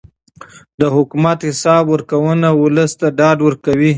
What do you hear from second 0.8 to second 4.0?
حکومت حساب ورکونه ولس ته ډاډ ورکوي